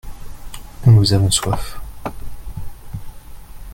nous 0.87 1.13
avons 1.13 1.29
soif. 1.29 1.79